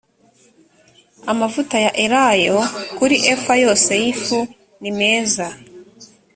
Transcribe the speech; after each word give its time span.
amavuta 1.31 1.75
ya 1.85 1.91
elayo 2.05 2.57
kuri 2.97 3.15
efa 3.33 3.53
yose 3.63 3.91
y 4.01 4.05
ifu 4.11 4.39
nimeza 4.81 5.45